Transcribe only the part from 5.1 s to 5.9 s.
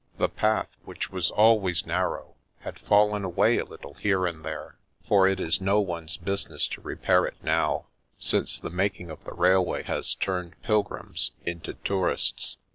it is no